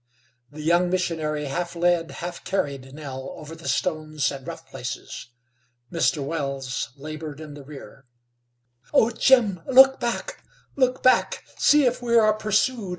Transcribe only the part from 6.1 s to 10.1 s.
Wells labored in the rear. "Oh! Jim! Look